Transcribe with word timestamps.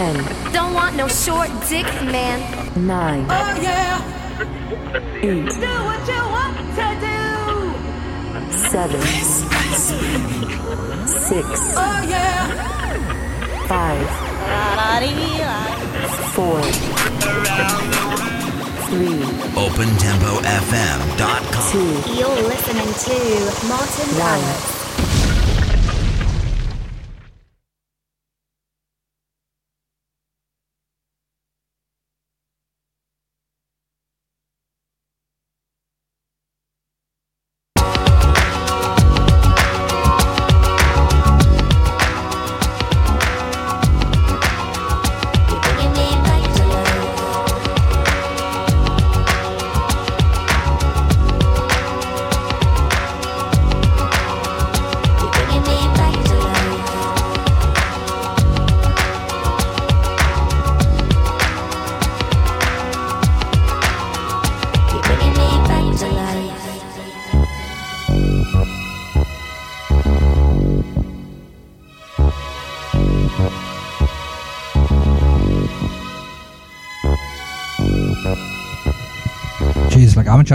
10, 0.00 0.16
Don't 0.54 0.72
want 0.72 0.96
no 0.96 1.06
short 1.08 1.50
dick, 1.68 1.84
man. 2.04 2.40
9, 2.86 3.26
Oh 3.28 3.54
yeah, 3.60 4.00
8, 5.20 5.20
do 5.20 5.72
what 5.88 6.08
you 6.08 6.22
want 6.36 6.56
to 6.78 6.86
do. 7.04 7.20
7, 8.56 9.00
6, 11.06 11.74
Oh 11.76 12.00
yeah, 12.08 12.48
5, 13.68 14.08
4, 16.32 16.62
3, 18.88 19.20
OpenTempoFM.com. 19.66 21.64
2, 21.72 22.16
You're 22.18 22.40
listening 22.48 22.90
to 23.04 23.16
Martin 23.68 24.08
1. 24.16 24.18
Powers. 24.18 24.69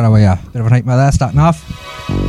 Away, 0.03 0.23
yeah. 0.23 0.35
Bit 0.51 0.59
of 0.59 0.67
a 0.67 0.69
nightmare 0.69 0.97
there, 0.97 1.11
starting 1.13 1.39
off. 1.39 1.63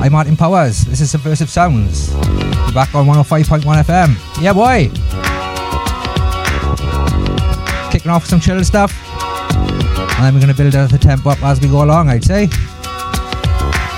I'm 0.00 0.12
Martin 0.12 0.36
Powers. 0.36 0.82
This 0.82 1.00
is 1.00 1.10
Subversive 1.10 1.50
Sounds. 1.50 2.14
We're 2.14 2.72
back 2.72 2.94
on 2.94 3.06
105.1 3.06 3.62
FM. 3.82 4.40
Yeah, 4.40 4.52
boy. 4.52 4.88
Kicking 7.90 8.12
off 8.12 8.24
some 8.24 8.38
chill 8.38 8.62
stuff. 8.62 8.94
And 9.50 10.24
then 10.24 10.34
we're 10.34 10.40
going 10.40 10.54
to 10.54 10.56
build 10.56 10.76
out 10.76 10.90
the 10.90 10.98
tempo 10.98 11.30
up 11.30 11.42
as 11.42 11.60
we 11.60 11.66
go 11.66 11.82
along, 11.82 12.08
I'd 12.08 12.22
say. 12.22 12.44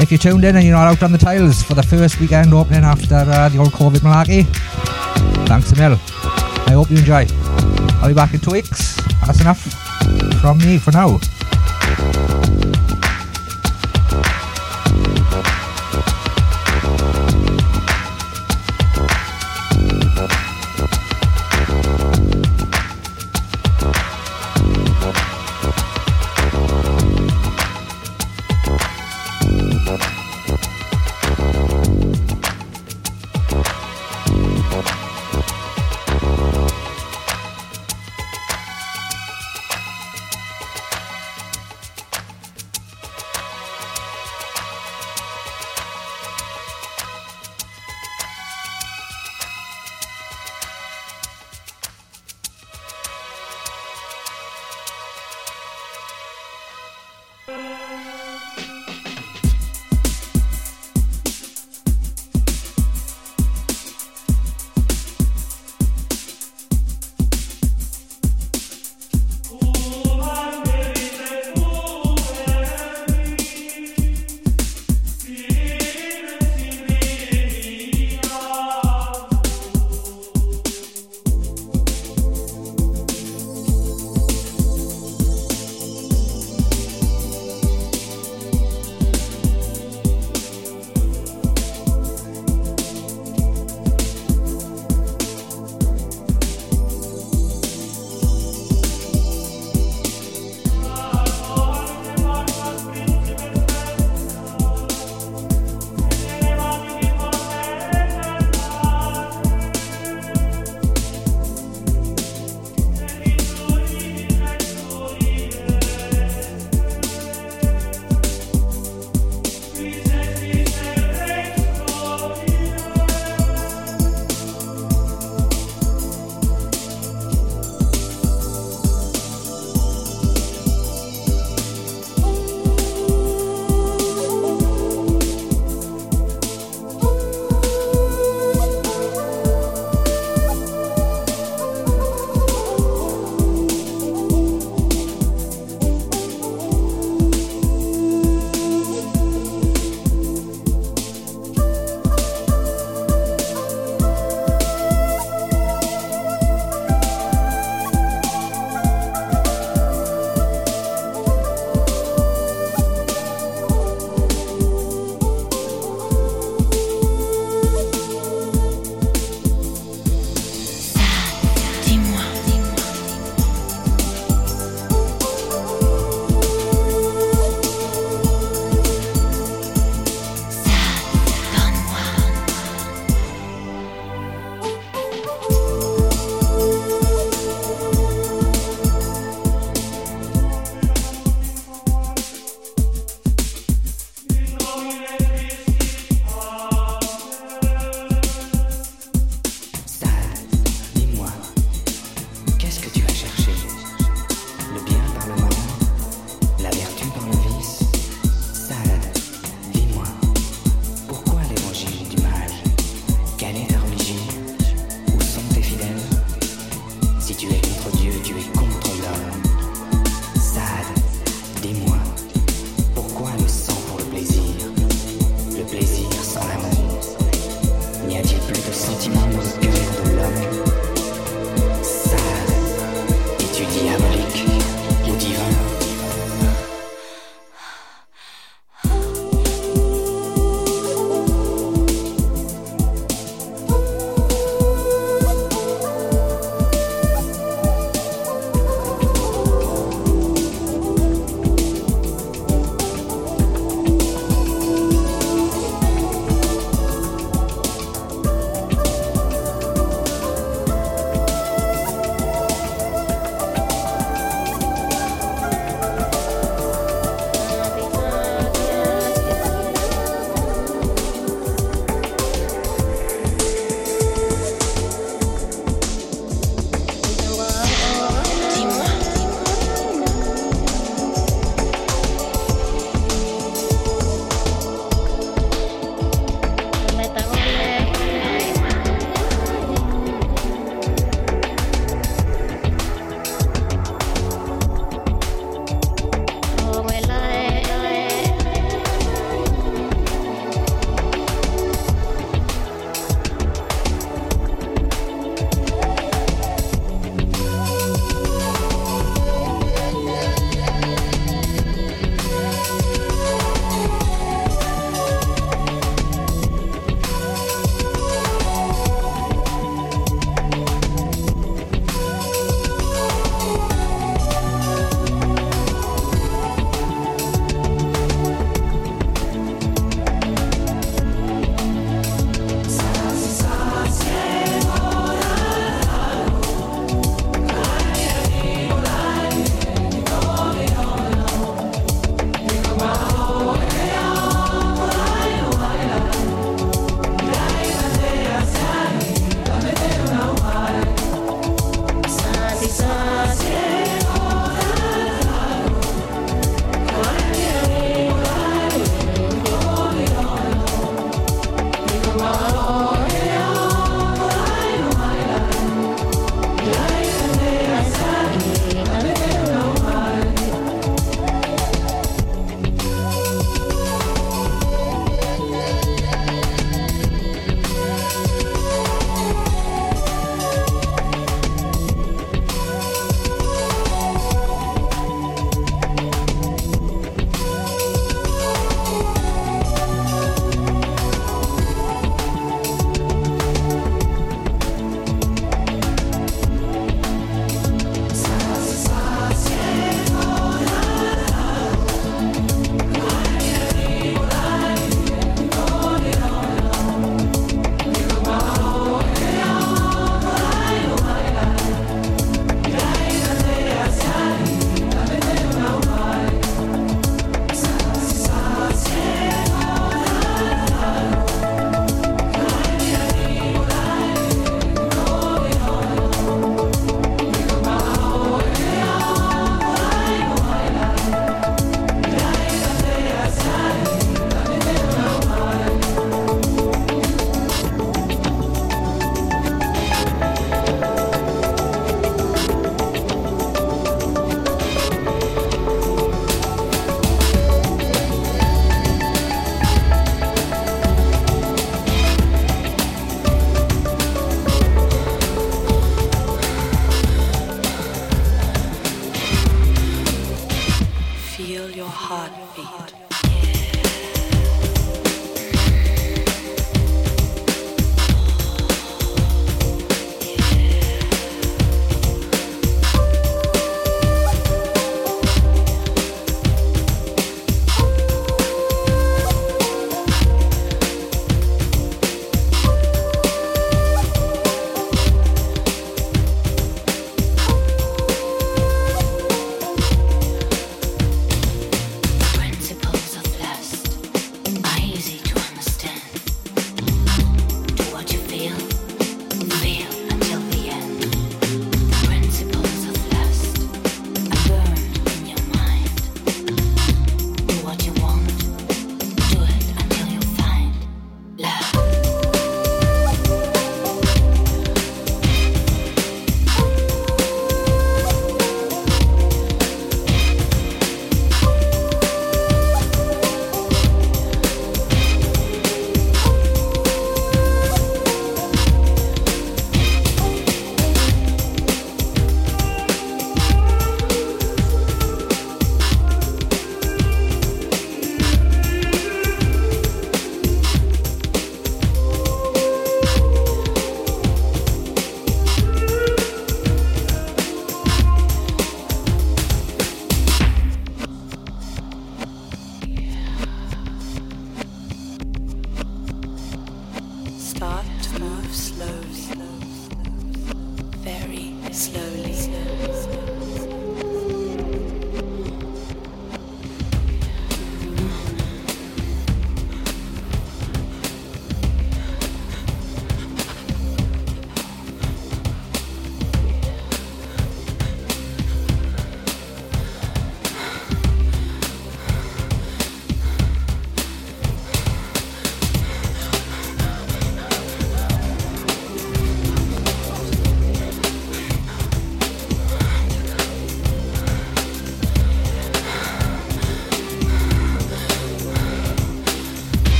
If 0.00 0.10
you're 0.10 0.18
tuned 0.18 0.44
in 0.44 0.56
and 0.56 0.64
you're 0.64 0.74
not 0.74 0.88
out 0.88 1.02
on 1.04 1.12
the 1.12 1.18
tiles 1.18 1.62
for 1.62 1.74
the 1.74 1.84
first 1.84 2.18
weekend 2.18 2.52
opening 2.52 2.82
after 2.82 3.14
uh, 3.14 3.48
the 3.48 3.58
old 3.58 3.70
COVID 3.70 3.98
malarkey, 3.98 4.44
thanks 5.46 5.70
a 5.70 5.76
mil. 5.76 5.92
I 6.66 6.72
hope 6.72 6.90
you 6.90 6.98
enjoy. 6.98 7.26
I'll 8.02 8.08
be 8.08 8.14
back 8.14 8.34
in 8.34 8.40
two 8.40 8.50
weeks. 8.50 8.96
That's 9.24 9.40
enough 9.40 9.60
from 10.40 10.58
me 10.58 10.78
for 10.78 10.90
now. 10.90 11.20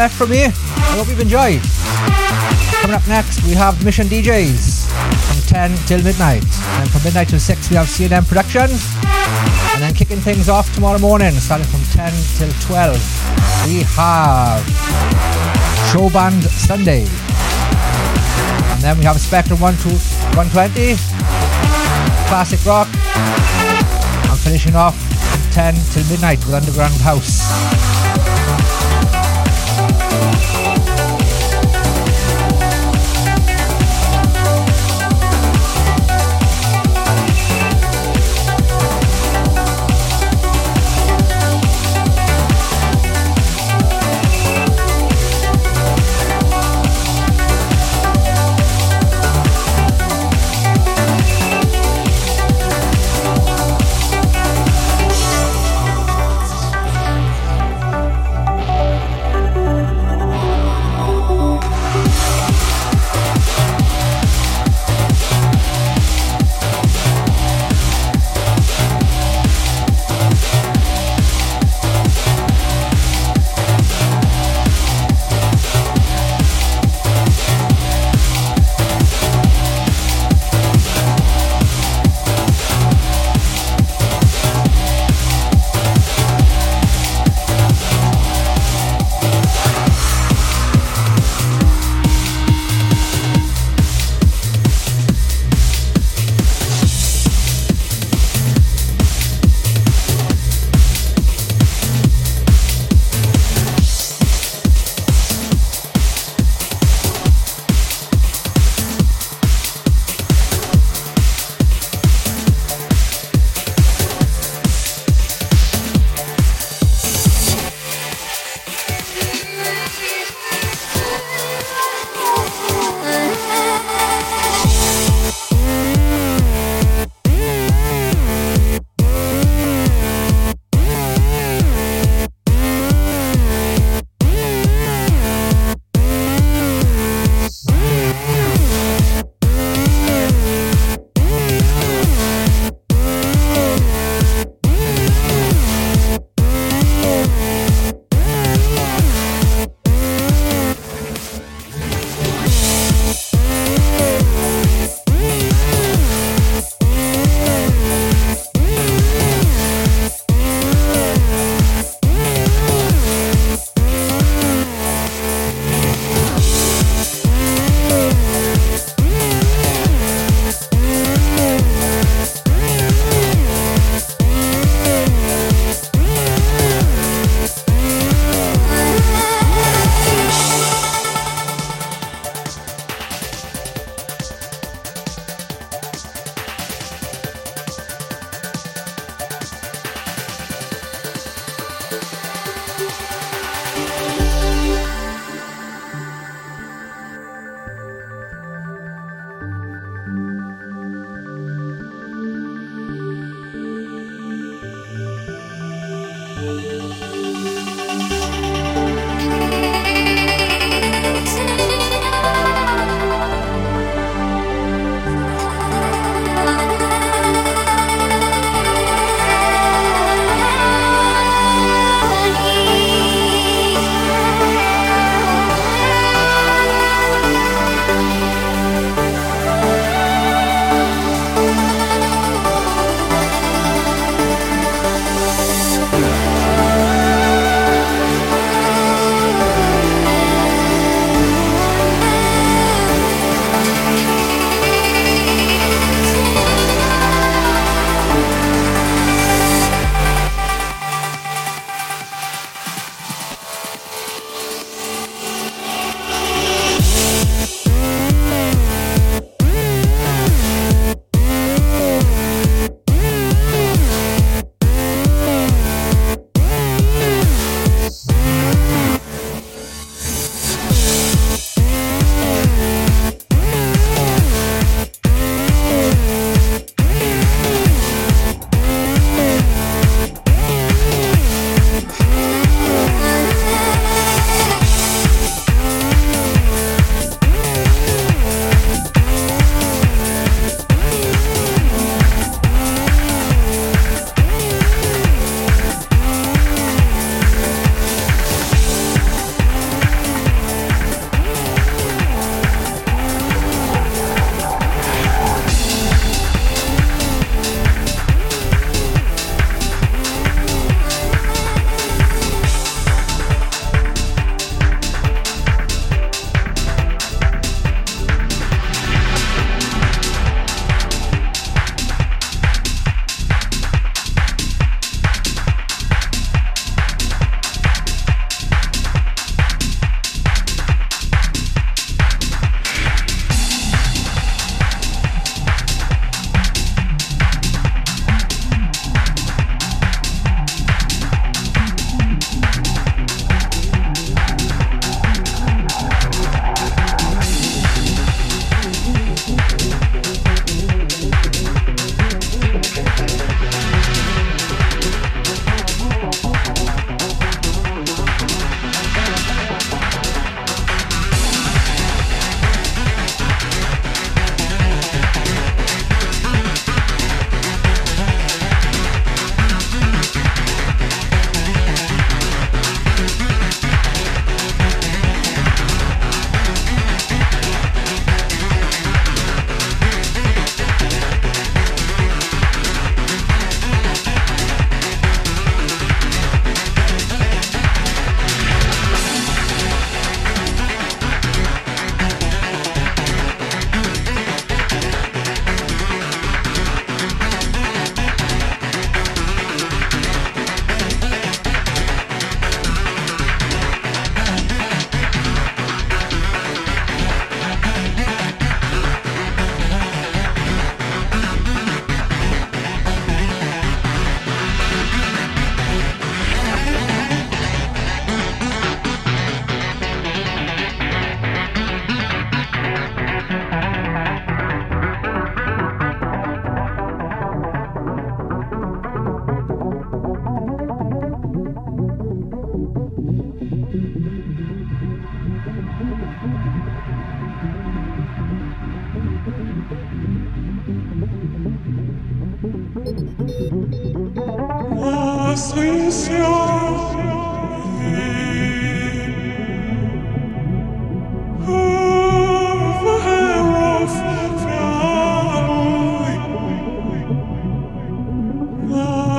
left 0.00 0.16
for 0.16 0.26
me. 0.26 0.44
I 0.44 0.96
hope 0.96 1.08
you've 1.08 1.20
enjoyed. 1.20 1.60
Coming 2.80 2.96
up 2.96 3.06
next, 3.06 3.44
we 3.44 3.52
have 3.52 3.84
Mission 3.84 4.06
DJs 4.06 4.88
from 4.88 5.40
10 5.44 5.76
till 5.84 6.02
midnight. 6.02 6.40
And 6.80 6.88
from 6.88 7.04
midnight 7.04 7.28
till 7.28 7.38
6, 7.38 7.68
we 7.68 7.76
have 7.76 7.84
CNM 7.86 8.26
Productions. 8.26 8.80
And 9.76 9.82
then 9.82 9.92
kicking 9.92 10.16
things 10.16 10.48
off 10.48 10.72
tomorrow 10.74 10.98
morning, 10.98 11.32
starting 11.32 11.66
from 11.66 11.84
10 11.92 12.16
till 12.40 12.48
12, 12.64 12.96
we 13.68 13.84
have 13.92 14.64
Show 15.92 16.08
Band 16.08 16.44
Sunday. 16.44 17.04
And 18.72 18.80
then 18.80 18.96
we 18.96 19.04
have 19.04 19.20
Spectrum 19.20 19.60
1 19.60 19.74
to 19.84 19.90
120, 20.40 20.96
Classic 22.32 22.64
Rock. 22.64 22.88
I'm 24.32 24.38
finishing 24.38 24.76
off 24.76 24.96
from 24.96 25.42
10 25.52 25.74
till 25.92 26.08
midnight 26.08 26.38
with 26.46 26.54
Underground 26.54 26.96
House. 27.04 27.44
Bye. 30.20 30.49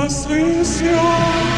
Patricia. 0.02 1.51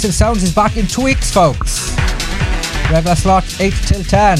Subversive 0.00 0.14
Sounds 0.14 0.42
is 0.42 0.54
back 0.54 0.78
in 0.78 0.86
two 0.86 1.02
weeks, 1.02 1.30
folks. 1.30 1.94
Regular 2.90 3.14
slot 3.14 3.44
8 3.60 3.74
till 3.84 4.02
10. 4.02 4.38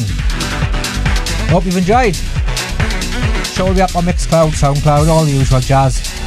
Hope 1.50 1.66
you've 1.66 1.76
enjoyed. 1.76 2.16
Show 3.44 3.74
be 3.74 3.82
up 3.82 3.94
on 3.94 4.04
Mixcloud, 4.04 4.52
Soundcloud, 4.52 5.08
all 5.08 5.26
the 5.26 5.32
usual 5.32 5.60
jazz. 5.60 6.19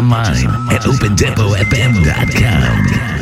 Online 0.00 0.48
at 0.70 0.82
opendepotfm.com. 0.82 3.19